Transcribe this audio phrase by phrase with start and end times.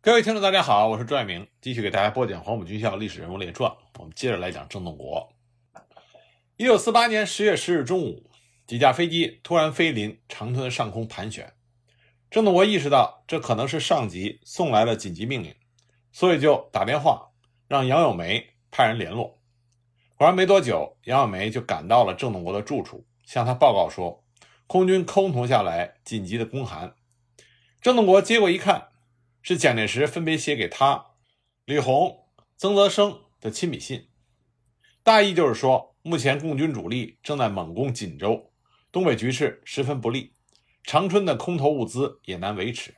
[0.00, 3.68] 各位听众，大家好，我是朱爱明，继续给大家播讲《黄埔军校历史人物列传》。
[3.98, 5.28] 我们接着来讲郑洞国。
[6.56, 8.30] 一九四八年十月十日中午，
[8.64, 11.52] 几架飞机突然飞临长春上空盘旋。
[12.30, 15.52] 郑洞国意识到这可能是上级送来了紧急命令，
[16.12, 17.30] 所以就打电话
[17.66, 19.40] 让杨友梅派人联络。
[20.14, 24.22] 果然没多久，杨友梅就赶到了郑洞国的住处，向他报告说，
[24.68, 26.94] 空军空投下来紧急的公函。
[27.80, 28.87] 郑洞国接过一看。
[29.48, 31.06] 是蒋介石分别写给他、
[31.64, 32.26] 李鸿、
[32.58, 34.10] 曾泽生的亲笔信，
[35.02, 38.52] 大意就是说，目前共军主力正在猛攻锦州，
[38.92, 40.34] 东北局势十分不利，
[40.84, 42.94] 长春的空投物资也难维持，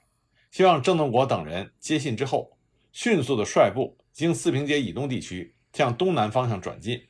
[0.50, 2.58] 希望郑洞国等人接信之后，
[2.90, 7.06] 迅速的率部经四平街以东地区向东南方向转进，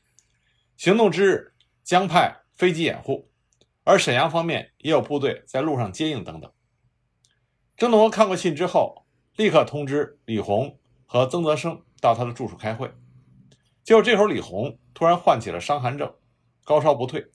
[0.76, 3.30] 行动之日将派飞机掩护，
[3.84, 6.52] 而沈阳方面也有部队在路上接应等等。
[7.78, 9.06] 郑洞国看过信之后。
[9.36, 12.90] 立刻通知李鸿和曾泽生到他的住处开会。
[13.82, 16.14] 结果这会儿李鸿突然患起了伤寒症，
[16.64, 17.26] 高烧不退，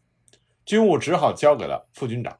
[0.65, 2.39] 军务只好交给了副军长。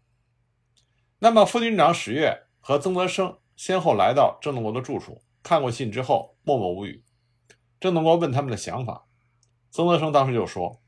[1.19, 7.03] 那么副军长史月和曾泽生先后来到郑洞国的住处，看过信之后默默无语。
[7.79, 9.05] 郑洞国问他们的想法，
[9.71, 10.81] 曾泽生当时就说：“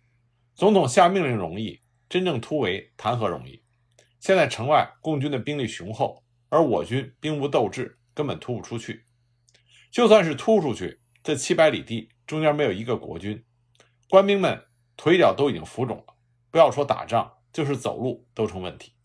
[0.56, 3.64] 总统下命令容易，真正突围谈何容易？
[4.20, 9.06] 现在城外共军的兵力雄厚，而我军兵无斗志。”根本突不出去，
[9.92, 13.46] 就算是突出去，这七百里地中间没有一个国军，
[14.10, 14.66] 官兵们
[14.96, 16.16] 腿脚都已经浮肿了，
[16.50, 18.96] 不要说打仗，就是走路都成问题。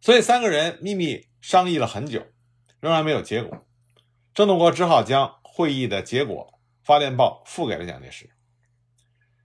[0.00, 2.26] 所以三个人秘密商议了很久，
[2.80, 3.64] 仍然没有结果。
[4.34, 8.28] 郑洞国只好将会议的结果发电报付给了蒋介石。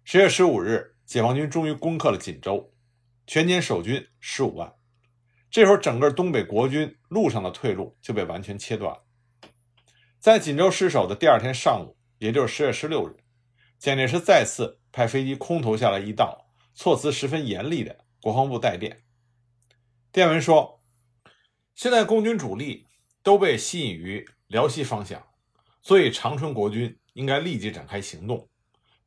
[0.04, 2.74] 十月十五日，解放军终于攻克了锦州，
[3.28, 4.74] 全歼守军十五万。
[5.52, 9.04] 这时候，整个东北国军路上的退路就被完全切断了。
[10.20, 13.18] 在锦州失守的第二天上午，也就是十月十六日，
[13.80, 16.46] 蒋介石再次派飞机空投下来一道
[16.76, 19.02] 措辞十分严厉的国防部带电。
[20.12, 20.84] 电文说
[21.74, 22.86] ：“现在共军主力
[23.24, 25.26] 都被吸引于辽西方向，
[25.82, 28.48] 所以长春国军应该立即展开行动，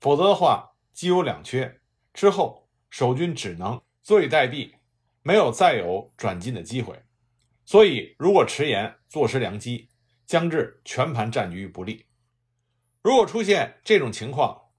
[0.00, 1.80] 否则的话，机有两缺，
[2.12, 4.72] 之后守军只能坐以待毙。”
[5.22, 7.00] 没有再有转进的机会，
[7.64, 9.88] 所以如果迟延，坐失良机，
[10.26, 12.06] 将至全盘战局于不利。
[13.02, 14.70] 如果出现这种情况，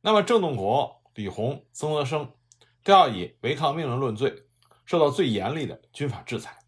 [0.00, 2.32] 那么郑洞国、李鸿、曾泽生
[2.82, 4.44] 都要以违抗命令论罪，
[4.84, 6.58] 受到最严厉的军法制裁。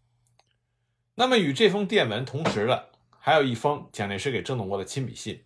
[1.15, 5.43] 那么与这封电文同时的，还有一封蒋介石给郑洞国的亲笔信，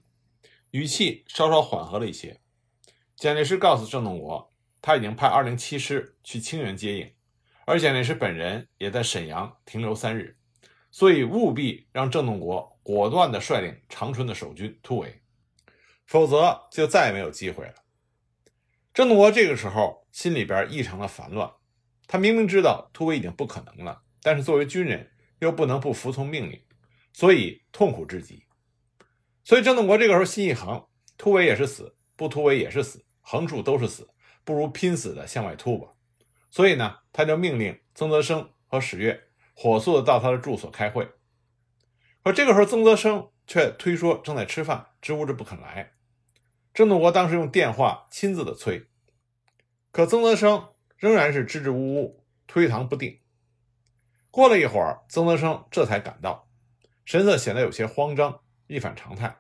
[0.72, 2.39] 语气稍稍缓和了一些。
[3.16, 7.16] 蒋介石告诉郑洞国，他已经派二零七师去清源接应。
[7.69, 10.38] 而蒋介石本人也在沈阳停留三日，
[10.89, 15.22] 所以务必让郑洞国果断地率领长春的守军突围，
[16.06, 17.73] 否则就再也没有机会了。
[18.94, 21.51] 郑洞国这个时候心里边异常的烦乱，
[22.07, 26.57] 他明明知道突围已经不可能了，但是作为军人又不能不服从命令，
[27.11, 28.45] 所以痛苦至极。
[29.44, 34.07] 所以郑洞国这个时候心一横，突围也是死，不突围也是死，横竖都是死，
[34.45, 35.89] 不如拼死的向外突吧。
[36.49, 41.09] 所以呢，他就命令曾泽生和史月火速的到他的住所开会。
[42.23, 45.93] 可这个时候，曾泽生却推说正在吃饭，支吾着不肯来。
[46.73, 48.87] 郑洞国当时用电话亲自的催，
[49.91, 53.19] 可曾泽生仍然是支支吾吾，推搪不定。
[54.29, 56.49] 过了一会儿，曾泽生这才赶到，
[57.05, 59.37] 神色显得有些慌张，一反常态。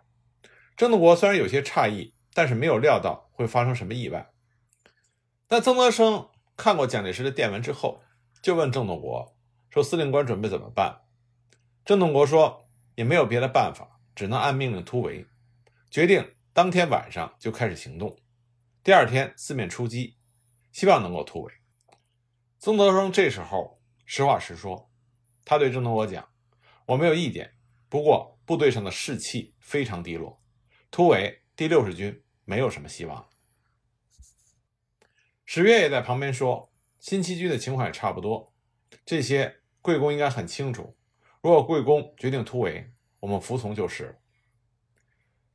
[0.75, 4.29] 郑洞国虽然有些诧异，但是没有料到会发生什么意外。
[5.47, 6.29] 但曾泽生。
[6.57, 8.01] 看过蒋介石的电文之后，
[8.41, 9.37] 就问郑洞国
[9.69, 11.03] 说：“司令官准备怎么办？”
[11.85, 15.25] 郑洞国说：“也没有别的办法，只能按命令突围。
[15.91, 18.17] 决定当天晚上就开始行动，
[18.83, 20.17] 第二天四面出击，
[20.71, 21.53] 希望能够突围。”
[22.57, 24.89] 曾德生这时候实话实说，
[25.45, 26.27] 他对郑洞国讲
[26.87, 27.53] ：“我没有意见，
[27.87, 30.41] 不过部队上的士气非常低落，
[30.89, 33.23] 突围第六十军没有什么希望。”
[35.49, 38.53] 史月也在旁边说：“新七军的情况也差不多，
[39.05, 40.97] 这些贵公应该很清楚。
[41.41, 42.91] 如果贵公决定突围，
[43.21, 44.15] 我们服从就是了。”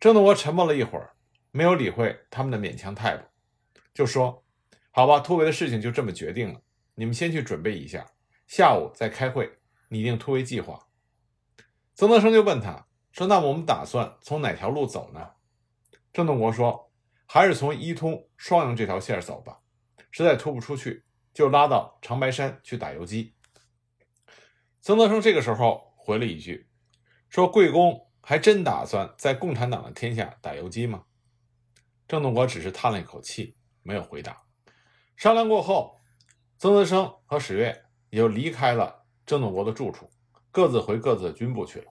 [0.00, 1.14] 郑洞国沉默了一会儿，
[1.50, 3.24] 没有理会他们的勉强态度，
[3.92, 4.42] 就说
[4.92, 6.62] ：“好吧，突围的事情就这么决定了，
[6.94, 8.10] 你们先去准备一下，
[8.46, 9.58] 下午再开会
[9.88, 10.88] 拟定突围计划。”
[11.94, 15.32] 曾德生就问他说：“那我们打算从哪条路走呢？”
[16.14, 16.90] 郑洞国说
[17.28, 19.58] ：“还是从伊通、双阳这条线走吧。”
[20.12, 21.04] 实在突不出去，
[21.34, 23.34] 就拉到长白山去打游击。
[24.80, 26.68] 曾德生这个时候回了一句
[27.30, 31.04] ：“说贵公还真打算在共产党的天下打游击吗？
[32.06, 34.42] 郑洞国只是叹了一口气，没有回答。
[35.16, 36.00] 商量过后，
[36.58, 40.10] 曾泽生和史越也就离开了郑洞国的住处，
[40.50, 41.86] 各自回各自的军部去了。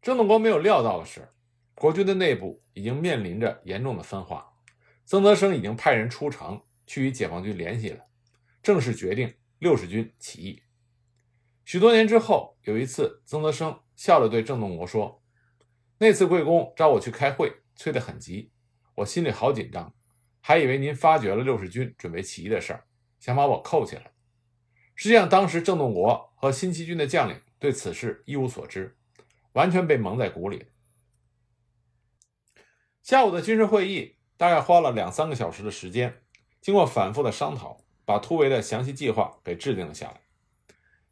[0.00, 1.32] 郑洞国没有料到的是，
[1.74, 4.51] 国军的内部已经面临着严重的分化。
[5.04, 8.06] 曾泽生已经派人出城去与解放军联系了，
[8.62, 10.62] 正式决定六十军起义。
[11.64, 15.22] 许多年之后，有一次，曾泽生笑着对郑洞国说
[15.98, 18.50] ：“那次贵公召我去开会，催得很急，
[18.96, 19.94] 我心里好紧张，
[20.40, 22.84] 还以为您发觉了六十军准备起义的事儿，
[23.20, 24.12] 想把我扣起来。
[24.94, 28.96] 实际上，当时郑洞国和新七军的将领对此事一无所知。”
[29.52, 30.64] 完全被蒙在鼓里。
[33.02, 36.22] 下午的军事会议大概花了两三个小时的时间，
[36.60, 40.20] 经过反复的商讨，把突围的详细计划给制定了下来。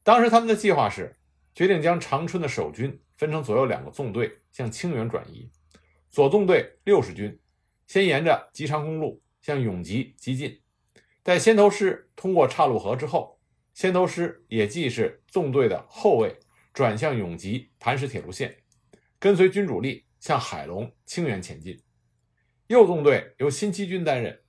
[0.02, 1.16] 当时他们的计划是
[1.54, 5.50] 决定将长春的守军分成左右两个纵队向清源转移，
[6.10, 7.38] 左纵队六十军
[7.86, 10.60] 先沿着吉长公路向永吉急进，
[11.22, 13.38] 待先头师通过岔路河之后，
[13.74, 16.38] 先头师也即是纵队的后卫。
[16.72, 18.58] 转向永吉磐石铁路线，
[19.18, 21.82] 跟随军主力向海龙、清源前进。
[22.70, 24.42] 右纵队由新七军担任，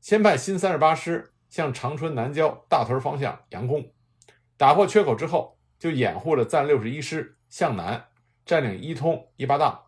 [0.00, 3.92] 先派新三十八师向长春南郊大屯方向佯攻，
[4.56, 8.08] 打破缺口之后，就掩护了暂六十一师向南
[8.44, 9.84] 占领伊通、一八荡，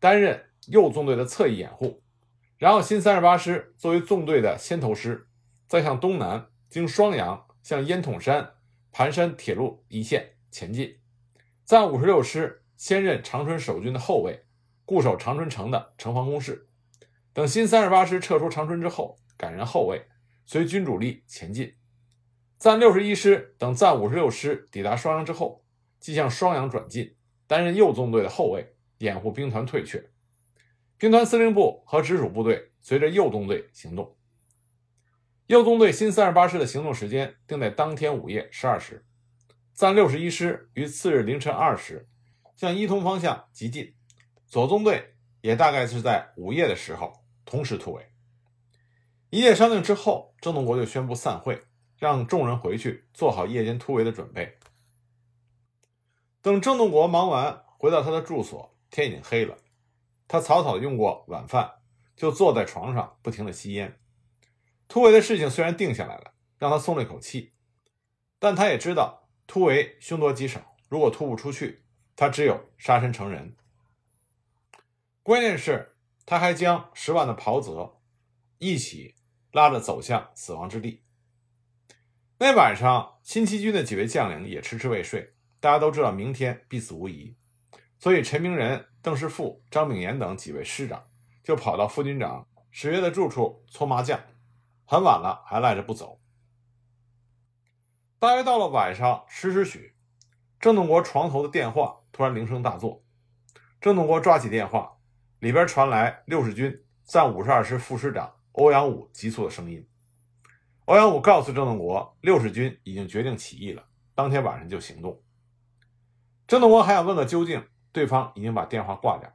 [0.00, 2.02] 担任右纵队的侧翼掩护。
[2.58, 5.28] 然后新三十八师作为纵队的先头师，
[5.68, 8.54] 再向东南经双阳向烟筒山、
[8.90, 10.98] 盘山铁路一线前进。
[11.64, 14.46] 暂五十六师先任长春守军的后卫，
[14.84, 16.66] 固守长春城的城防工事。
[17.32, 20.06] 等新三十八师撤出长春之后，改任后卫，
[20.44, 21.74] 随军主力前进。
[22.58, 25.64] 暂六十一师等暂五十六师抵达双阳之后，
[25.98, 27.16] 即向双阳转进，
[27.46, 30.10] 担任右纵队的后卫，掩护兵团退却。
[30.98, 34.16] 兵团司令部和直属部队随着右纵队行动。
[35.46, 39.06] 右纵队新三十八师的行动时间定在当天午夜十二时。
[39.72, 42.06] 暂六十一师于次日凌晨二时
[42.54, 43.94] 向伊通方向急进，
[44.46, 47.19] 左纵队也大概是在午夜的时候
[47.50, 48.12] 同时突围。
[49.30, 51.60] 一夜商定之后，郑洞国就宣布散会，
[51.98, 54.56] 让众人回去做好夜间突围的准备。
[56.40, 59.58] 等郑洞国忙完回到他的住所，天已经黑了。
[60.28, 61.72] 他草草用过晚饭，
[62.16, 63.98] 就坐在床上不停的吸烟。
[64.86, 67.52] 突围的事情虽然定下来了，让他松了一口气，
[68.38, 69.28] 但他也知道。
[69.48, 71.82] 突围凶多吉少，如果突不出去，
[72.14, 73.56] 他只有杀身成仁。
[75.24, 77.98] 关键是，他还将十万的袍泽
[78.58, 79.16] 一起
[79.52, 81.02] 拉着走向死亡之地。
[82.38, 87.36] 那晚上，新七军的几位将领也迟迟未睡，大家都知道明天必死无疑，
[87.98, 91.08] 所以陈明仁、邓师傅、张炳炎等几位师长
[91.42, 94.18] 就跑到副军长史约的住处搓麻将，
[94.86, 96.18] 很晚了还赖着不走。
[98.18, 99.96] 大约到了晚上十时许，
[100.58, 103.04] 郑洞国床头的电话突然铃声大作。
[103.80, 104.98] 郑洞国抓起电话，
[105.40, 109.86] 里边传来六十军暂五十二师副师长欧阳武急促的声音。
[110.84, 113.82] 欧阳武告诉郑洞国，六十军已经决定起义了，
[114.14, 115.22] 当天晚上就行动。
[116.46, 119.32] 郑洞国还想问个究竟，对方已经把电话挂掉。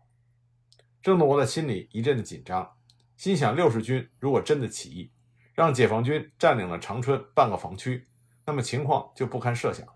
[1.01, 2.75] 郑洞国的心里一阵的紧张，
[3.17, 5.11] 心想：六十军如果真的起义，
[5.55, 8.07] 让解放军占领了长春半个防区。
[8.45, 9.87] 那么情况就不堪设想。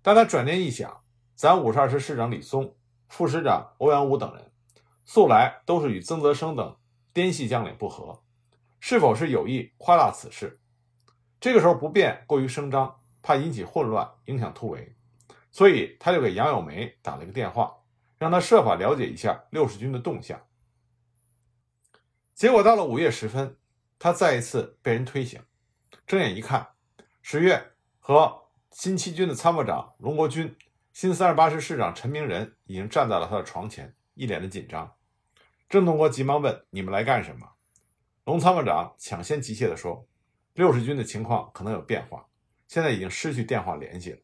[0.00, 1.02] 但他转念一想，
[1.34, 2.74] 咱五十二师师长李松、
[3.08, 4.50] 副师长欧阳武等人，
[5.04, 6.76] 素来都是与曾泽生等
[7.12, 8.22] 滇系将领不和，
[8.80, 10.60] 是否是有意夸大此事？
[11.40, 14.94] 这个时候不便过于声张，怕引起混乱，影响突围，
[15.52, 17.74] 所以他就给杨友梅打了一个电话，
[18.18, 20.40] 让他设法了解一下六十军的动向。
[22.34, 23.56] 结果到了午夜时分，
[23.98, 25.40] 他再一次被人推醒，
[26.06, 26.70] 睁眼一看。
[27.22, 30.56] 十月和新七军的参谋长龙国军、
[30.92, 34.94] 新三十八师师长陈明仁已经站在了他的床前，一脸的紧张。
[35.68, 37.52] 郑洞国急忙问：“你们来干什么？”
[38.24, 40.08] 龙参谋长抢先急切地说
[40.54, 42.26] ：“六十军的情况可能有变化，
[42.66, 44.18] 现在已经失去电话联系了。”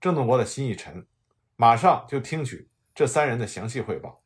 [0.00, 1.06] 郑洞国的心一沉，
[1.56, 4.22] 马上就听取这三人的详细汇报。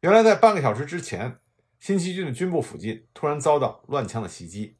[0.00, 1.38] 原来，在半个小时之前，
[1.78, 4.78] 新七军的军部附近突然遭到乱枪的袭击。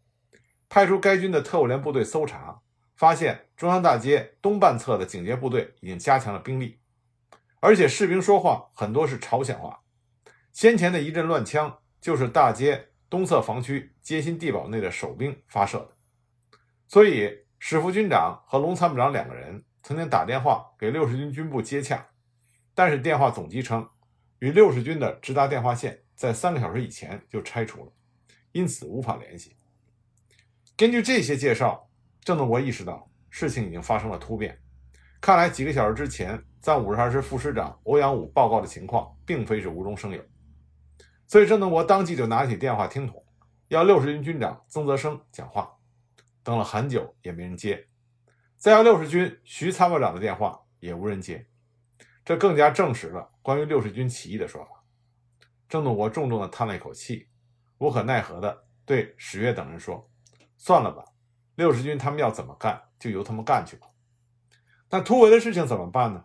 [0.68, 2.62] 派出该军的特务连部队搜查，
[2.96, 6.79] 发现中央大街东半侧的警戒部队已经加强了兵力，
[7.60, 9.80] 而且士兵说话很多是朝鲜话。
[10.52, 15.96] 先前的一阵乱枪就是大街东侧防区街心地堡内的守兵发射的。
[16.88, 19.96] 所以史副军长和龙参谋长两个人曾。
[19.96, 22.06] 经打电话给六十军军部接洽，
[22.74, 23.88] 但是电话总机称，
[24.38, 27.92] 与六十军的直达电话线在三个小时以前就拆除了，
[28.52, 29.56] 因此无法联系。
[30.76, 31.90] 根据这些介绍，
[32.22, 34.58] 郑洞国意识到事情已经发生了突变，
[35.20, 40.24] 看来几个小时之前在五十二师副师长欧阳武报告的情况，并非是无中生有。
[41.26, 43.22] 所以郑洞国当即就拿起电话听筒，
[43.68, 45.76] 要六十军军长曾泽生讲话。
[46.42, 47.86] 等了很久也没人接，
[48.56, 51.46] 再要六十军徐参谋长的电话也无人接，
[52.24, 54.82] 这更加证实了关于六十军起义的说法。
[55.68, 57.28] 郑洞国重重地叹了一口气，
[57.76, 60.10] 无可奈何地对史月等人说
[60.56, 61.04] ：“算了吧，
[61.56, 63.86] 六十军他们要怎么干就由他们干去吧。
[64.90, 66.24] 那突围的事情怎么办呢？”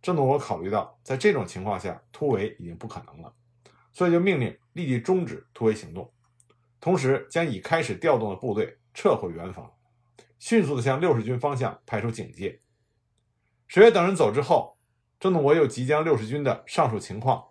[0.00, 3.34] 郑洞国考虑到在这种情况下突围已经不可能了，
[3.92, 6.12] 所以就命令立即终止突围行动，
[6.80, 8.78] 同时将已开始调动的部队。
[8.98, 9.70] 撤回原防，
[10.38, 12.62] 迅速的向六十军方向派出警戒。
[13.66, 14.78] 史月等人走之后，
[15.20, 17.44] 郑洞国又即将六十军的上述情况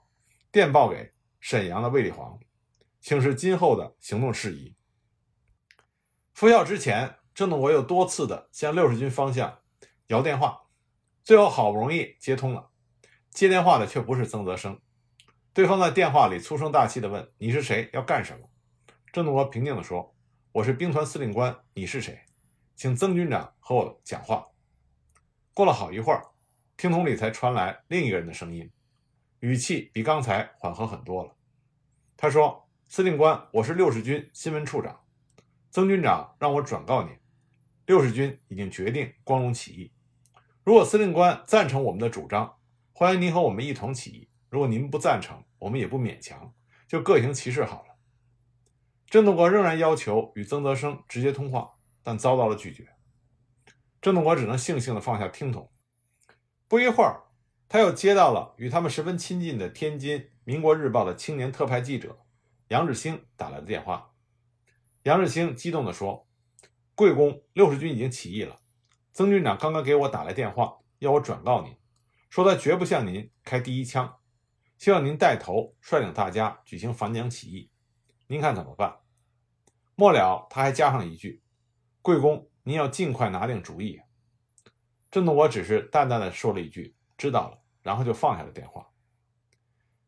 [0.52, 2.40] 电报给沈阳的卫立煌，
[3.00, 4.76] 请示今后的行动事宜。
[6.34, 9.60] 赴校之前，郑洞国又多次的向六十军方向
[10.08, 10.68] 摇电话，
[11.24, 12.70] 最后好不容易接通了。
[13.30, 14.80] 接电话的却不是曾泽生，
[15.54, 17.90] 对方在电话里粗声大气地问：“你是谁？
[17.94, 18.50] 要干什么？”
[19.12, 20.14] 郑洞国平静地说。
[20.56, 22.18] 我是兵团司令官，你是谁？
[22.78, 24.48] 请曾军长和我讲话。
[25.54, 26.26] 过了好一会儿，
[26.78, 28.72] 听筒里才传来另一个人的声音，
[29.42, 31.36] 语气比刚才缓和很多了。
[32.16, 34.98] 他说：“司令官，我是六十军新闻处长，
[35.72, 37.14] 曾军长让我转告您，
[37.86, 39.92] 六十军已经决定光荣起义。
[40.66, 42.58] 如果司令官赞成我们的主张，
[42.92, 46.56] 欢迎您和我们一同起义；如果您不赞成，我们也不勉强，
[46.88, 47.94] 就各行其事好了。”
[49.06, 52.88] 郑洞国仍然要求与曾泽生直接通话，但遭到了拒绝。
[54.02, 55.72] 郑洞国只能悻悻地放下听筒。
[56.68, 57.26] 不一会儿，
[57.70, 62.18] 他又接到了与他们十分亲近的天津《民国日报》的青年特派记者
[62.70, 64.14] 杨志兴打来的电话。
[65.04, 66.28] 杨志兴激动地说
[66.96, 68.62] ：“贵公，六十军已经起义了。
[69.16, 71.74] 曾军长刚刚给我打来电话，要我转告您，
[72.30, 74.18] 说他绝不向您开第一枪，
[74.78, 77.72] 希望您带头率领大家举行反蒋起义。”
[78.28, 78.98] 您看怎么办？
[79.96, 81.42] 末了，他还加上一句
[82.04, 84.02] ：“贵公，您要尽快拿定主意。”
[85.10, 88.86] 郑洞国只是淡淡的说了一句：“知道了。”然后就放下了电话。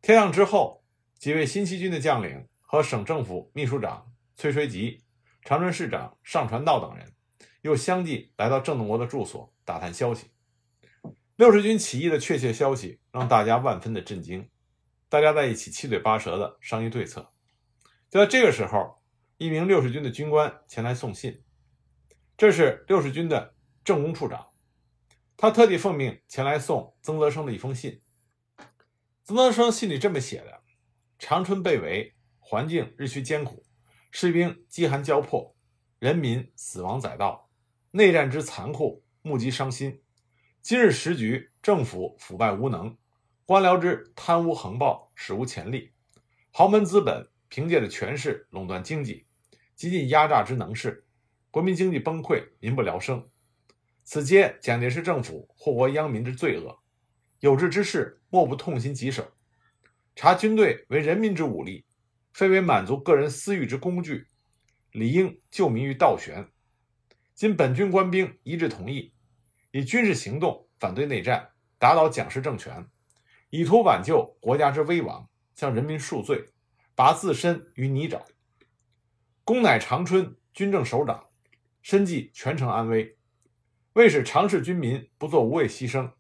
[0.01, 0.83] 天亮之后，
[1.17, 5.05] 几位新七军的将领和省政府秘书长崔水吉、
[5.43, 7.13] 长春市长尚传道等人，
[7.61, 10.31] 又相继来到郑洞国的住所打探消息。
[11.35, 14.49] 六十军起义的确切消息让大家万分的震惊，
[15.07, 17.31] 大家在一起七嘴八舌的商议对策。
[18.09, 19.01] 就在这个时候，
[19.37, 21.43] 一名六十军的军官前来送信。
[22.35, 24.47] 这是六十军的政工处长，
[25.35, 28.01] 他特地奉命前来送曾泽生的一封信。
[29.23, 30.61] 曾泽生信里这么写的
[31.19, 33.63] ：“长春被围，环境日趋艰苦，
[34.09, 35.55] 士兵饥寒交迫，
[35.99, 37.46] 人民死亡载道，
[37.91, 40.01] 内战之残酷，目击伤心。
[40.61, 42.97] 今日时局，政府腐败无能，
[43.45, 45.91] 官僚之贪污横暴，史无前例，
[46.51, 49.25] 豪门资本。”凭借着权势垄断经济，
[49.73, 51.05] 极尽压榨之能事，
[51.49, 53.25] 国民经济崩溃，民不聊生。
[54.03, 56.77] 此皆蒋介石政府祸国殃民之罪恶。
[57.39, 59.31] 有志之士莫不痛心疾首。
[60.13, 61.85] 察军队为人民之武力，
[62.33, 64.27] 非为满足个人私欲之工具，
[64.91, 66.45] 理应救民于倒悬。
[67.37, 69.13] 今本军官兵一致同意，
[69.69, 72.89] 以军事行动反对内战，打倒蒋氏政权，
[73.51, 76.49] 以图挽救国家之危亡，向人民赎罪。
[76.95, 78.23] 拔自身于泥沼，
[79.43, 81.27] 公乃长春军政首长，
[81.83, 83.19] 身系全城安危，
[83.93, 86.13] 为使长市军民不做无谓牺牲，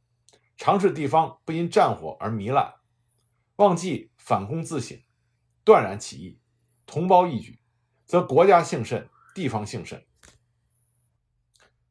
[0.55, 2.75] 长市地方不因战火而糜烂，
[3.55, 5.01] 忘记反攻自省，
[5.63, 6.39] 断然起义，
[6.85, 7.57] 同胞一举，
[8.05, 10.06] 则国家幸甚，地方幸甚。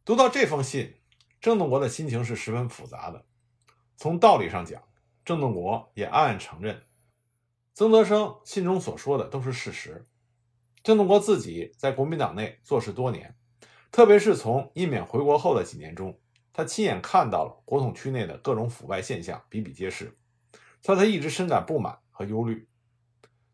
[0.07, 0.95] 读到这封信，
[1.41, 3.25] 郑洞国的心情是十分复杂的。
[3.97, 4.81] 从道理上讲，
[5.25, 6.81] 郑洞国也暗暗承认。
[7.75, 10.07] 曾泽生信中所说的都是事实。
[10.85, 13.37] 郑洞国自己在国民党内做事多年，
[13.91, 16.17] 特别是从印缅回国后的几年中，
[16.53, 20.17] 他亲眼看到了国统区内的各种腐败现象比比皆是，
[20.83, 22.69] 所以他一直深感不满和忧虑。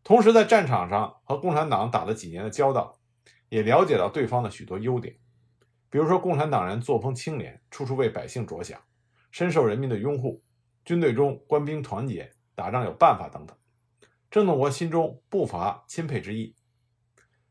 [0.03, 2.99] 同时，在战场上和共产党打了几年的交道，
[3.49, 5.17] 也了解到对方的许多优点，
[5.93, 8.81] 比如说共产党人作风清廉，处处为百姓着想，
[9.29, 10.41] 深受人民的拥护，
[10.83, 13.55] 军队中官兵团结，打仗有办法等等。
[14.31, 16.55] 郑洞国心中不乏钦佩之意，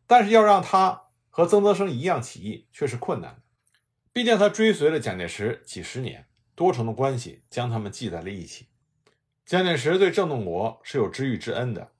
[0.08, 3.42] 但是要让他和曾泽生一样起义却是困难的。
[4.12, 8.66] 毕竟他追随了蒋介石几十年，多重的关系将他们系在了一起。
[9.46, 11.92] 蒋介石对郑洞国是有知遇之恩的。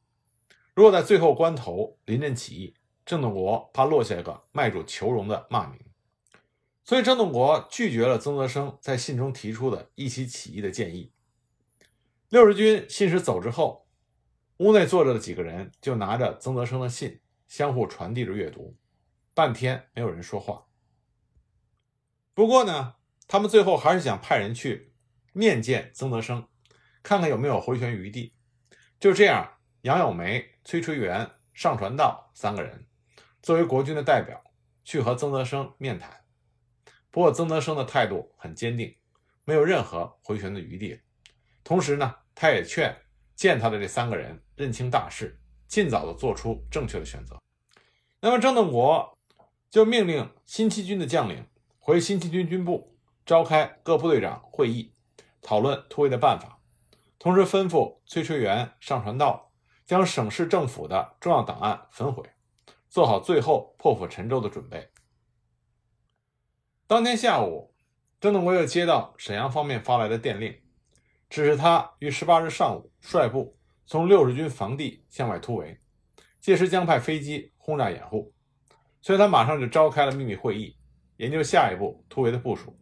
[0.75, 2.75] 如果在最后关头临阵起义，
[3.06, 5.78] 郑洞国怕落下一个卖主求荣的骂名，
[6.84, 11.12] 所以郑洞国拒绝了曾泽生在信中提出的一起起义的建议。
[12.28, 13.86] 六十军信使走之后，
[14.56, 18.76] 屋内坐着的几个人就拿着曾泽生的信，相互传递着阅读，
[19.34, 20.66] 半天没有人说话。
[22.34, 22.94] 不过呢，
[23.28, 24.94] 他们最后还是想派人去
[25.32, 26.48] 面见曾泽生，
[27.02, 28.34] 看看有没有回旋余地。
[28.98, 32.86] 就这样，杨友梅、崔垂元、上传道三个人
[33.42, 34.42] 作为国军的代表
[34.82, 36.22] 去和曾泽生面谈。
[37.12, 38.92] 不过曾德生的态度很坚定，
[39.45, 40.99] 没有任何回旋的余地。
[41.62, 42.97] 同时呢，他也劝
[43.37, 45.38] 见他的这三个人认清大势，
[45.69, 47.38] 尽早的做出正确的选择。
[48.19, 49.19] 那么郑洞国
[49.71, 51.47] 就命令新七军的将领。
[51.85, 54.95] 回新七军军部召开各部队长会议，
[55.42, 56.61] 讨论突围的办法，
[57.19, 59.52] 同时吩咐崔垂元、上传道
[59.85, 62.23] 将省市政府的重要档案焚毁，
[62.88, 64.88] 做好最后破釜沉舟的准备。
[66.92, 67.72] 当天下午，
[68.20, 70.54] 郑洞国又接到沈阳方面发来的电令，
[71.30, 73.56] 指示他于十八日上午率部
[73.87, 75.78] 从六十军防地向外突围，
[76.38, 78.34] 届时将派飞机轰炸掩护，
[79.00, 80.76] 所以他马上就召开了秘密会议。
[81.16, 82.78] 研究下一步突围的部署，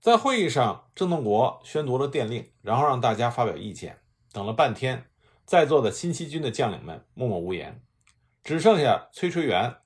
[0.00, 3.98] 在会议上，郑洞国宣读了电令，然后让大家发表意见。
[4.32, 5.04] 等了半天，
[5.44, 7.82] 在座的新七军的将领们默默无言，
[8.42, 9.76] 只剩下崔垂元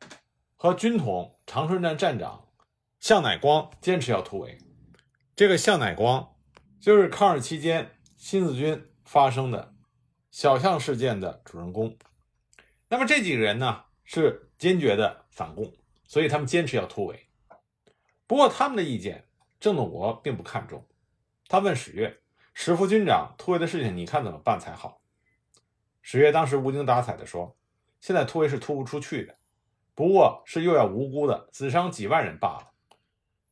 [0.55, 2.45] 和军统长春站站长
[3.01, 4.59] 向乃光坚持要突围。
[5.37, 6.35] 这个向乃光
[6.81, 9.75] 就是抗日期间新四军发生的
[10.31, 11.97] 小象事件的主人公。
[12.89, 15.73] 那么这几个人呢，是坚决的反共，
[16.07, 17.29] 所以他们坚持要突围。
[18.27, 19.29] 不过，他们的意见
[19.61, 20.87] 郑洞国并不看重。
[21.47, 22.21] 他问史岳
[22.53, 25.01] ：“史副军长突围的事情，你看怎么办才好？”
[26.03, 27.57] 史岳当时无精打采地说
[28.01, 29.37] ：“现在突围是突不出去的，
[29.95, 32.73] 不过是又要无辜的死伤几万人罢了。”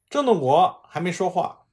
[0.09, 1.67] 郑洞国还没说话，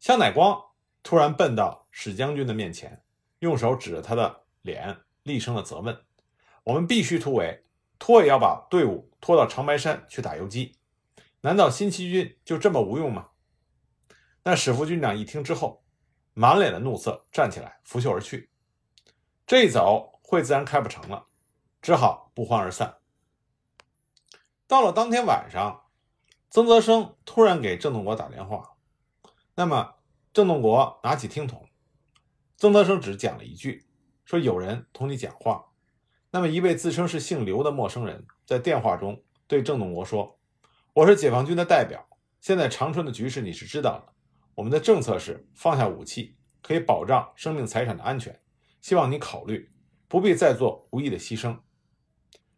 [0.00, 0.60] 香乃光
[1.02, 3.04] 突然奔到史将军的面前，
[3.40, 6.04] 用手指着他的脸，厉声的责问
[6.64, 7.64] ：“我们必须突围，
[7.98, 10.76] 拖也要把队伍拖到长白山去打游击。”
[11.42, 13.28] 难道新七军就这么无用吗？
[14.42, 15.84] 那史副军长一听之后，
[16.32, 18.50] 满脸的怒色，站起来拂袖而去。
[19.46, 21.26] 这一走，会自然开不成了，
[21.80, 22.96] 只好不欢而散。
[24.66, 25.85] 到了当天晚上，
[26.48, 28.76] 曾泽生突然给郑洞国打电话。
[29.54, 29.94] 那么，
[30.32, 31.68] 郑洞国拿起听筒，
[32.56, 33.86] 曾泽生只讲了一句，
[34.24, 35.66] 说有人同你讲话。
[36.30, 40.38] 那么，一位自称是姓刘的陌生人在电话中对郑洞国说。
[40.94, 42.08] 我是解放军的代表，
[42.40, 44.12] 现在长春的局势你是知道的。
[44.54, 48.40] 我们的政策是放下武器，可以保障生命财产的安全。
[48.80, 49.70] 希望你考虑，
[50.08, 51.58] 不必再做无意的牺牲。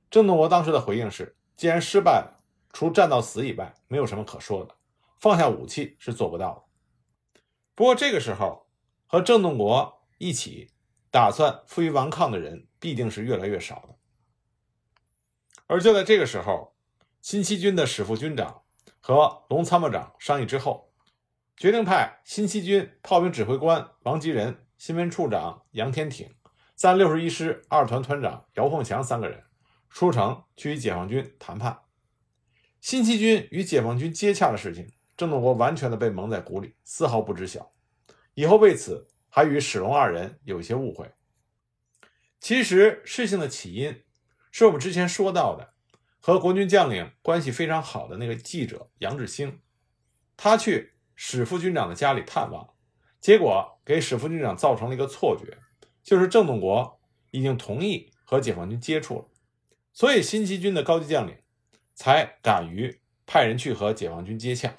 [0.08, 2.37] 郑洞国当时的回应是：既然失败了，
[2.72, 4.74] 除战到死以外，没有什么可说的。
[5.20, 7.40] 放下武器是做不到的。
[7.74, 8.68] 不过这个时候，
[9.06, 10.70] 和郑洞国一起
[11.10, 13.96] 打算负隅顽抗的人，必定是越来越少的。
[15.66, 16.74] 而就在这个时候。
[17.20, 18.62] 新七军的史副军长
[19.00, 20.94] 和龙参谋长商议之后，
[21.56, 26.32] 决定派新七军炮兵指挥官王吉仁、新闻处长杨天挺、
[26.76, 29.42] 三六十一师二团团长姚凤强三个人
[29.90, 31.80] 出城去与解放军谈判。
[32.88, 37.70] 新七军与解放军接洽的事情，郑洞国完全的被蒙在鼓里，丝毫不知晓。
[38.32, 41.12] 以后为此还与史龙二人有一些误会。
[42.40, 44.04] 其实事情的起因
[44.50, 45.74] 是我们之前说到的。
[46.18, 49.60] 和国军将领关系非常好的那个记者杨志兴，
[50.34, 52.70] 他去史副军长的家里探望，
[53.20, 55.58] 结果给史副军长造成了一个错觉，
[56.02, 56.98] 就是郑洞国
[57.32, 59.26] 已经同意和解放军接触了，
[59.92, 61.36] 所以新七军的高级将领
[61.98, 64.76] 才敢于派人去和解放军接洽。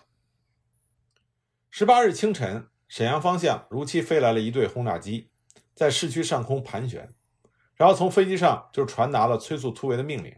[1.70, 5.30] 十八日清晨，沈阳方向如期飞来了一队轰炸机，
[5.76, 7.10] 在市区上空盘旋，
[7.76, 10.34] 然后从飞机上就传达了催促突围的命令。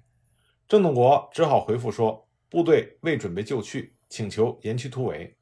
[0.68, 5.38] 郑洞国只好回复说：“部队未准备就绪，请求延期突围。”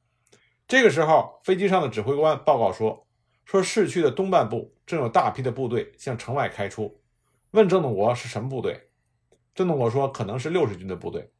[0.68, 3.08] 这个时候，飞机上的指挥官报告说
[3.46, 7.02] ：“说市区的东半部正有大批的部队向城外开出。”
[7.52, 8.89] 问郑洞国是什么部队？
[9.60, 11.34] 郑洞国说：“可能是六十军的部队。”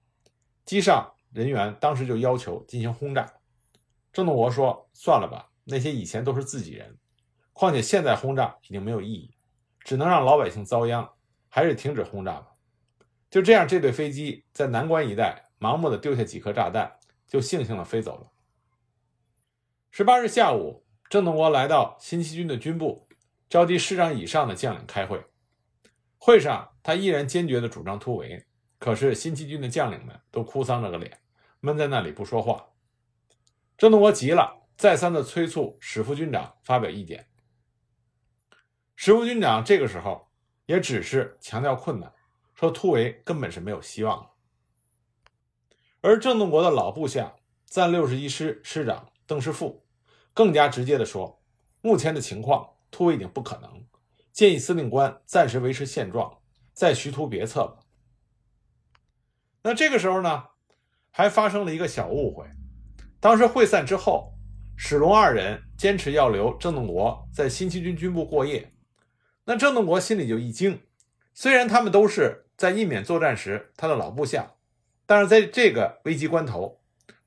[0.68, 3.32] 机上人员当时就要求进行轰炸。
[4.12, 6.98] 郑洞国说：“算了吧，那些以前都是自己人，
[7.54, 9.34] 况且现在轰炸已经没有意义，
[9.80, 11.10] 只能让老百姓遭殃，
[11.48, 12.48] 还是停止轰炸吧。”
[13.32, 18.28] 就这样，这队飞机在南关一带盲目的丢下几颗炸弹，就悻悻地飞走了。
[19.92, 23.08] 十八日下午，郑洞国来到新七军的军部，
[23.50, 25.24] 召集师长以上的将领开会。
[26.20, 28.46] 会上，他依然坚决地主张突围，
[28.78, 31.20] 可是新七军的将领们都哭丧着个脸，
[31.62, 32.68] 闷在那里不说话。
[33.78, 37.28] 郑洞国急了，再三地催促史副军长发表意见。
[38.98, 40.28] 史副军长这个时候
[40.66, 42.14] 也只是强调困难，
[42.54, 44.32] 说突围根本是没有希望了。
[46.02, 47.34] 而郑洞国的老部下
[47.66, 49.86] 暂六十一师师长邓师富
[50.34, 51.42] 更加直接地说
[51.82, 53.79] ：“目前的情况，突围已经不可能，
[54.40, 56.38] 建议司令官暂时维持现状，
[56.72, 57.80] 再徐图别策吧。”
[59.64, 60.46] 那这个时候呢，
[61.12, 62.46] 还发生了一个小误会。
[63.20, 64.32] 当时会散之后，
[64.78, 68.72] 史龙二人坚持要留郑洞国在新七军军部过夜。
[69.44, 70.84] 那郑洞国心里就一惊，
[71.34, 74.54] 虽然他们都是在印缅作战时他的老部下，
[75.06, 76.80] 但是在这个危急关头，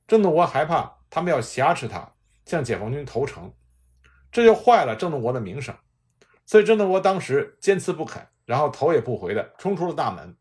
[0.09, 2.14] 郑洞国害怕他们要挟持他
[2.46, 3.53] 向解放军投诚，
[4.31, 5.77] 这就坏了郑洞国的名声。
[6.45, 10.37] 所以郑洞国当时坚持不肯，然后头也不回的冲出了大门。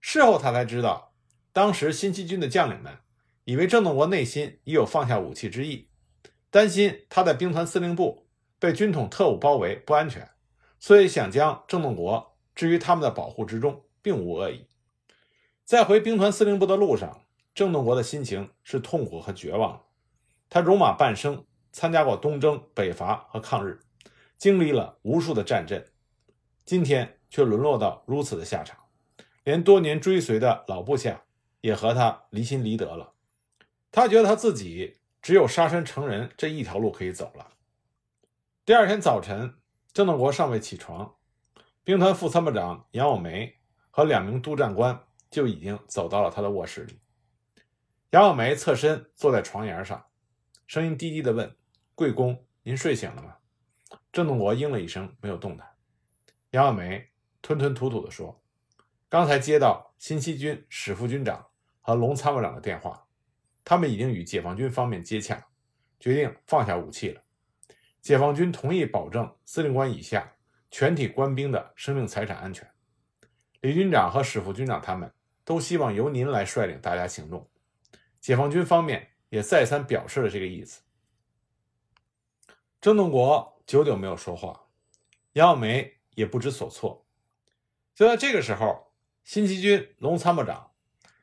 [0.00, 1.12] 事后他才知道，
[1.52, 2.98] 当时新七军的将领们
[3.44, 5.88] 以为郑洞国内心已有放下武器之意，
[6.50, 8.26] 担心他在兵团司令部
[8.58, 10.30] 被军统特务包围不安全。
[10.78, 14.66] 所以想将郑洞国置于他们的保护之中，并无恶意。
[15.64, 17.22] 在回兵团司令部的路上，
[17.54, 19.82] 郑洞国的心情是痛苦和绝望。
[20.48, 23.80] 他戎马半生，参加过东征、北伐和抗日，
[24.38, 25.84] 经历了无数的战阵，
[26.64, 28.78] 今天却沦落到如此的下场，
[29.44, 31.24] 连多年追随的老部下
[31.60, 33.12] 也和他离心离德了。
[33.90, 37.52] 他觉得他自己只有杀身成仁这一条路可以走了。
[38.64, 39.54] 第二天早晨。
[39.92, 41.14] 郑洞国尚未起床，
[41.82, 43.56] 兵团副参谋长杨友梅
[43.90, 47.00] 和两名督战官就已经走到了他的卧室里。
[48.10, 50.04] 杨友梅侧身坐在床沿上，
[50.66, 51.56] 声音低低的问
[51.96, 53.35] ：“贵公，您睡醒了吗？”
[54.16, 55.76] 郑洞国应了一声，没有动弹。
[56.52, 57.06] 杨友梅
[57.42, 58.42] 吞吞吐吐地说
[59.10, 61.46] ：“刚才接到新七军史副军长
[61.82, 63.06] 和龙参谋长的电话，
[63.62, 65.46] 他们已经与解放军方面接洽，
[66.00, 67.22] 决定放下武器了。”
[68.00, 70.32] 解放军同意保证司令官以下
[70.70, 72.66] 全体官兵的生命财产安全。
[73.60, 75.12] 李军长和史副军长他们
[75.44, 77.46] 都希望由您来率领大家行动。
[78.18, 80.80] 解放军方面也再三表示了这个意思。
[82.80, 84.68] 郑洞国久久没有说话，
[85.32, 87.04] 杨耀梅也不知所措。
[87.96, 88.92] 就在这个时候，
[89.24, 90.70] 新七军龙参谋长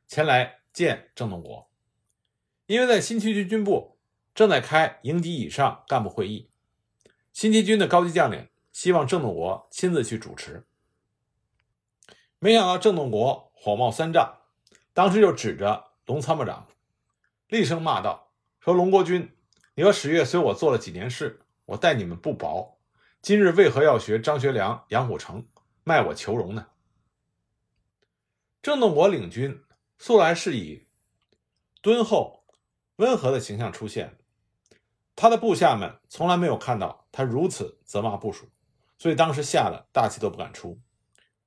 [0.09, 1.71] 前来见郑洞国，
[2.65, 3.97] 因为在新七军军部
[4.35, 6.49] 正在开营级以上干部会议。
[7.31, 10.67] 新七军的高级将领希望郑洞国亲自去主持，
[12.39, 14.41] 没想到郑洞国火冒三丈，
[14.93, 16.67] 当时就指着龙参谋长，
[17.47, 19.33] 厉声骂道：“说龙国军，
[19.75, 22.77] 你和史月随我做了几年事，我待你们不薄，
[23.21, 25.47] 今日为何要学张学良、杨虎城
[25.83, 26.67] 卖我求荣呢？”
[28.61, 29.61] 郑洞国领军
[29.97, 30.87] 素来是以
[31.81, 32.45] 敦厚、
[32.97, 34.17] 温和的形象出现。
[35.15, 38.49] 他的部下们从来没有看到他如此责骂部属，
[38.97, 40.79] 所以当时吓得大气都不敢出。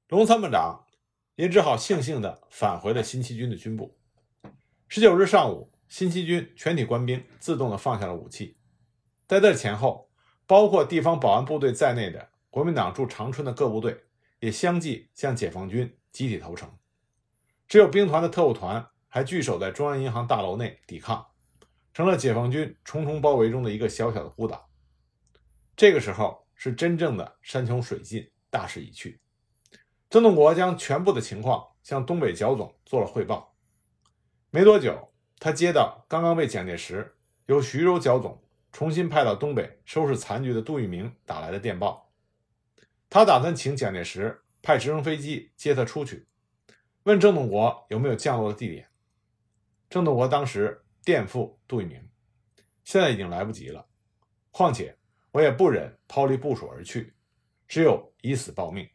[0.09, 0.87] 龙参谋长
[1.35, 3.99] 也只好悻悻地返回了新七军的军部。
[4.87, 8.57] 十九日上午，新七军全体官兵自动地放下了武器。
[9.27, 10.06] 在这前后，
[10.47, 14.05] 包括地方保安部队在内的国民党驻长春的各部队
[14.41, 16.71] 也相继向解放军集体投诚。
[17.69, 21.27] 只有兵团的特务团还据守在中央银行大楼内抵抗。
[21.93, 24.69] 成了解放军重重包围中的一个小小的孤岛。
[25.75, 29.19] 这个时候是真正的山穷水尽，大势已去。
[30.11, 33.57] 郑洞国将全部的情况向东北剿总做了汇报。
[34.51, 38.43] 没多久，他接到刚刚被蒋介石由徐州剿总
[38.77, 42.13] 重新派到东北收拾残局的杜聿明打来的电报。
[43.09, 46.27] 他打算请蒋介石派直升飞机接他出去，
[47.05, 48.87] 问郑洞国有没有降落的地点。
[49.89, 50.83] 郑洞国当时。
[51.03, 52.07] 垫付杜聿明，
[52.83, 53.87] 现在已经来不及了。
[54.51, 54.99] 况且
[55.31, 57.15] 我也不忍抛离部署而去，
[57.69, 58.87] 只有以死报命。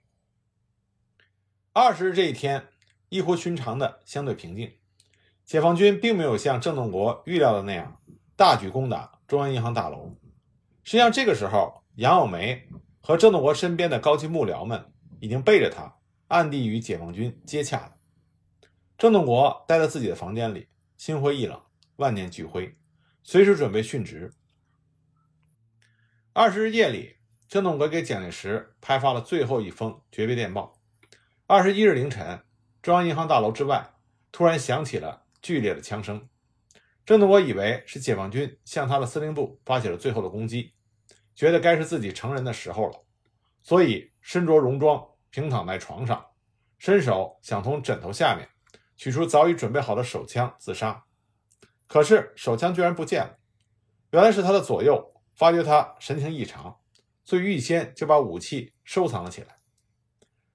[1.72, 2.68] 二十日这一天，
[3.08, 4.78] 异乎寻常的相对平静。
[5.46, 8.02] 解放军并没有像郑洞国预料的那样
[8.36, 10.18] 大举攻打中央银行大楼。
[10.84, 12.68] 实际上，这个时候杨友梅
[13.00, 14.92] 和郑洞国身边的高级幕僚们
[15.22, 15.96] 已经背着他，
[16.28, 17.96] 暗地与解放军接洽了。
[18.98, 20.68] 郑洞国待在自己的房间里，
[20.98, 21.62] 心灰意冷。
[21.96, 22.76] 万念俱灰，
[23.24, 24.34] 随时准备殉职。
[26.34, 27.16] 二十日夜里，
[27.48, 30.74] 郑洞国给蒋介石派发了最后一封诀别电报。
[31.48, 32.42] 二十一日凌晨，
[32.82, 33.94] 中央银行大楼之外
[34.30, 36.28] 突然响起了剧烈的枪声，
[37.06, 40.74] 郑洞国以为是解放军向他的司令部发起了最后的攻击，
[41.36, 43.04] 觉得该是自己成人的时候了，
[43.62, 46.24] 所以身着戎装，平躺在床上，
[46.78, 48.48] 伸手想从枕头下面
[48.96, 51.04] 取出早已准备好的手枪自杀。
[51.88, 53.38] 可是手枪居然不见了，
[54.12, 56.80] 原来是他的左右发觉他神情异常，
[57.26, 59.58] 所以预先就把武器收藏了起来。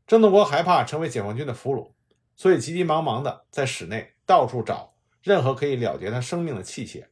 [0.06, 1.92] 郑洞国害怕成为解放军的俘虏，
[2.36, 4.95] 所以急急忙忙地在室内到处找。
[5.26, 7.08] 任何可以了结他生命的器械。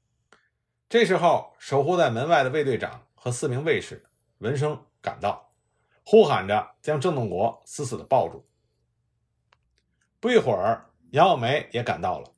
[0.89, 4.05] 这时候，守护在门外的卫队长和四名卫士
[4.39, 5.53] 闻声赶到，
[6.05, 8.49] 呼喊着将郑洞国死死地抱住。
[10.21, 12.33] 不一会儿，杨友梅也赶到了。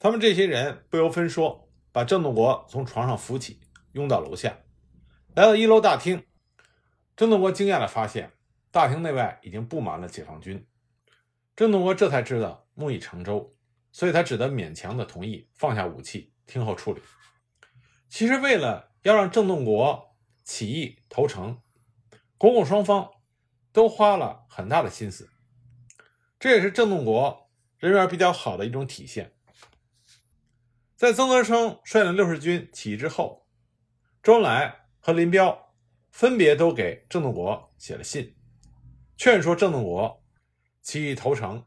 [0.00, 3.60] 他们这些人不由分说，把郑洞国从床上扶起，
[3.92, 4.58] 拥到楼下，
[5.36, 6.20] 来到一楼大厅。
[7.14, 8.32] 郑洞国惊讶地发现，
[8.72, 10.66] 大厅内外已经布满了解放军。
[11.54, 13.52] 郑洞国这才知道木已成舟。
[13.96, 17.00] 所以他只得勉强的同意放下武器，听候处理。
[18.10, 21.62] 其实，为了要让郑洞国起义投诚，
[22.36, 23.10] 国共双方
[23.72, 25.30] 都花了很大的心思。
[26.38, 29.32] 这也是郑洞国人缘比较好的一种体现。
[30.94, 33.46] 在曾德生率领六十军起义之后，
[34.22, 35.72] 周恩来和林彪
[36.10, 38.36] 分别都给郑洞国写了信，
[39.16, 40.22] 劝说郑洞国
[40.82, 41.64] 起义投诚。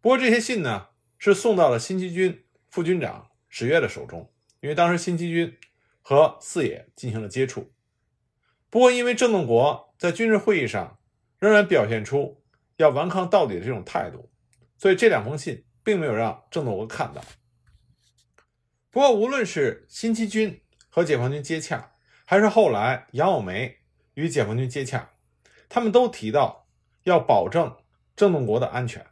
[0.00, 0.88] 不过，这些信呢？
[1.32, 5.56] 是送到了新七军副军长史岳的手中，因为当时新七军
[6.02, 7.72] 和四野进行了接触。
[8.68, 10.98] 不过，因为郑洞国在军事会议上
[11.38, 12.42] 仍然表现出
[12.76, 14.30] 要顽抗到底的这种态度，
[14.76, 17.22] 所以这两封信并没有让郑洞国看到。
[18.90, 20.60] 不过，无论是新七军
[20.90, 21.92] 和解放军接洽，
[22.26, 23.78] 还是后来杨友梅
[24.12, 25.12] 与解放军接洽，
[25.68, 26.68] 他们都提到
[27.04, 27.74] 要保证
[28.14, 29.06] 郑洞国的安全。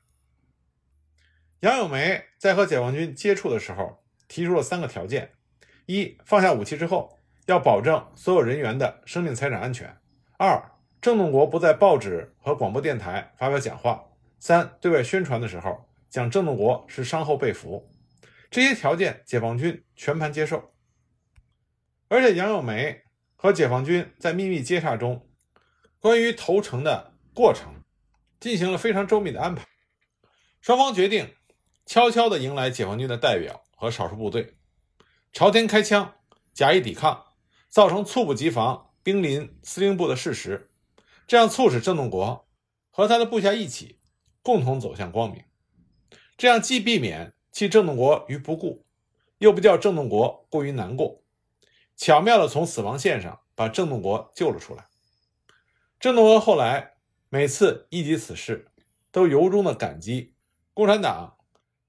[1.62, 5.30] 杨友梅在和解放军接触的时候提出了三个条件：
[5.86, 9.86] 一、放下武器之后要保证所有人员的生命财产安全；
[10.38, 17.94] 二、郑洞国不在报纸和广播电台发表讲话；三、对外宣传的时候讲郑洞国是伤后被俘。
[18.50, 20.74] 这些条件，解放军全盘接受。
[22.08, 23.02] 而且杨友梅
[23.36, 25.30] 和解放军在秘密接洽中，
[26.00, 27.84] 关于投诚的过程
[28.40, 29.64] 进行了非常周密的安排，
[30.60, 31.32] 双方决定。
[31.84, 34.54] 悄悄地迎来解放军的代表和少数部队，
[35.32, 36.14] 朝天开枪，
[36.54, 37.26] 假意抵抗，
[37.68, 40.70] 造成猝不及防兵临司令部的事实，
[41.26, 42.48] 这样促使郑洞国
[42.90, 43.98] 和他的部下一起
[44.42, 45.42] 共同走向光明。
[46.36, 48.86] 这样既避免弃郑洞国于不顾，
[49.38, 51.22] 又不叫郑洞国过于难过，
[51.96, 54.86] 巧妙地从死亡线上把郑洞国救了出来。
[56.00, 56.94] 郑洞国后来
[57.28, 58.70] 每次忆及此事，
[59.10, 60.34] 都由衷的感激
[60.72, 61.36] 共产党。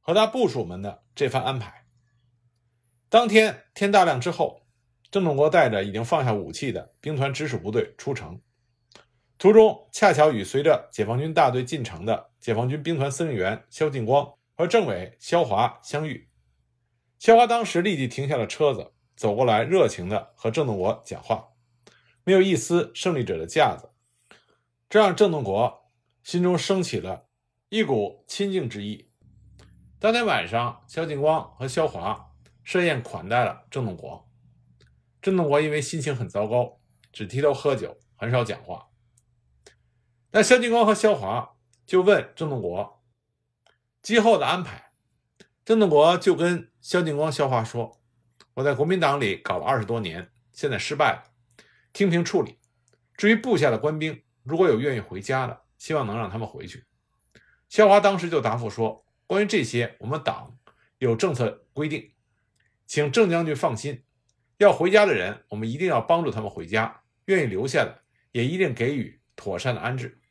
[0.03, 1.85] 和他部属们的这番安排。
[3.09, 4.61] 当天天大亮之后，
[5.09, 8.41] 郑洞国带着已经放下武器的兵团直属部队出城，
[9.37, 16.29] 途中恰巧与随着解放军大队进城的解放军兵团司令员肖劲光和政委肖华相遇。
[17.17, 21.49] 肖华当时立即停下了车子，走过来，热情地和郑洞国讲话，
[22.25, 23.91] 没有一丝胜利者的架子，
[24.89, 25.91] 这让郑洞国
[26.23, 27.27] 心中升起了
[27.69, 29.09] 一股亲近之意。
[30.03, 34.29] 当天晚上，萧劲光和萧华设宴款待了郑洞国。
[35.21, 36.81] 郑洞国因为心情很糟糕，
[37.13, 38.89] 只低头喝酒，很少讲话。
[40.31, 43.01] 那萧劲光和萧华就问郑洞国
[44.01, 44.91] 今后的安排。
[45.63, 48.01] 郑洞国就跟萧劲光、萧华说
[48.55, 51.23] ：“我在国民党里搞了二十多年，现在失败了，
[51.93, 52.59] 听凭处理。
[53.15, 56.83] 至于部下的官兵，如果有愿意回家的，希望能让他们回去。”
[57.69, 59.02] 萧华当时就答复说。
[59.33, 60.59] 关于这些，我们党
[60.99, 62.11] 有政策规定，
[62.85, 64.03] 请郑将军放心。
[64.57, 70.21] 要回家的人，我们一定要帮助他们回家；愿意留下的，也一定给予妥善的安置。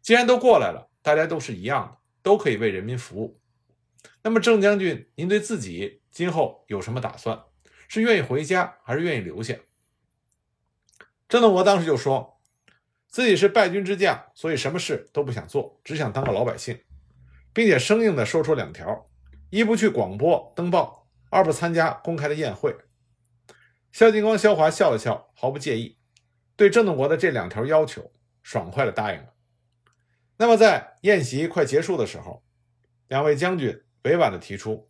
[0.00, 3.40] 既然都过来了，大家都是一样的，都可以为人民服务。
[4.22, 7.42] 那么，郑将军，您对自己今后有什么打算？
[7.88, 9.56] 是愿意回家，还是愿意留下？
[11.28, 12.40] 郑洞国当时就说
[13.08, 16.80] 自己是败军之将，所以什么事都不想做，只想当个老百姓。
[17.52, 19.10] 并且生硬地说出两条：
[19.50, 22.74] 一不去广播登报，二不参加公开的宴会。
[23.90, 25.98] 肖劲光、肖华笑了笑，毫不介意，
[26.54, 29.34] 对郑洞国的这两条要求爽快地答应了。
[30.36, 32.44] 那么在宴席快结束的时候，
[33.08, 34.88] 两位将军委婉地提出：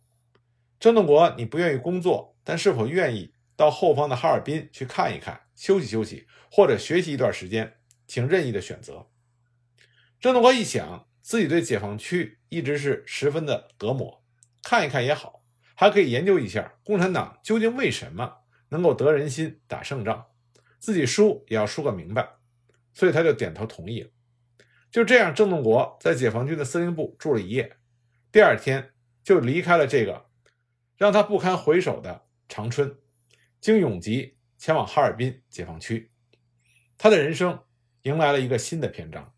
[0.79, 9.07] 郑洞国，你不愿意工作，但是否愿意到后方的哈尔滨去看一看，休息休息，或者学习一段时间，请任意的选择。
[10.19, 11.07] 郑洞国一想。
[11.23, 14.21] 自己对解放区一直是十分的隔膜，
[14.61, 15.41] 看一看也好，
[15.73, 20.27] 还可以研究一下共产党究竟为什么能够得人心、打胜仗，
[20.77, 22.35] 自己输也要输个明白。
[22.93, 24.09] 所以他就点头同意了。
[24.91, 27.77] 就这样，郑洞国在解放军的司令部住了一夜，
[28.33, 28.91] 第二天
[29.23, 30.25] 就离开了这个
[30.97, 32.99] 让他不堪回首的长春，
[33.61, 36.11] 经永吉前往哈尔滨解放区。
[36.97, 37.63] 他的人生
[38.01, 39.33] 迎来了一个新的篇章。